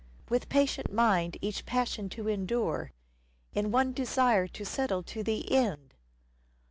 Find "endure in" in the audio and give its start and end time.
2.27-3.69